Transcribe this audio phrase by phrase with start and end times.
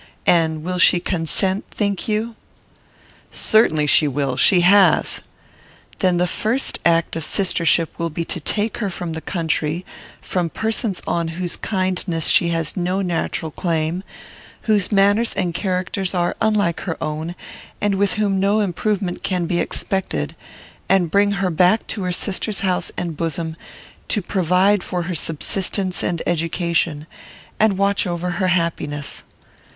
[0.25, 2.35] And will she consent, think you?"
[3.31, 5.21] "Certainly she will; she has."
[5.99, 9.85] "Then the first act of sistership will be to take her from the country;
[10.19, 14.01] from persons on whose kindness she has no natural claim,
[14.63, 17.35] whose manners and characters are unlike her own,
[17.79, 20.35] and with whom no improvement can be expected,
[20.89, 23.55] and bring her back to her sister's house and bosom,
[24.07, 27.05] to provide for her subsistence and education,
[27.59, 29.25] and watch over her happiness.